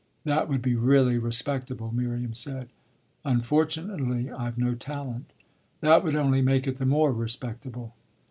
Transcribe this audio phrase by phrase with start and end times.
[0.23, 2.69] That would be really respectable," Miriam said.
[3.23, 5.31] "Unfortunately I've no talent."
[5.81, 7.93] "That would only make it the more respectable."